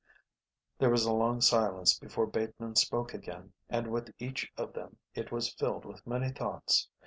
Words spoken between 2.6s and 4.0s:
spoke again, and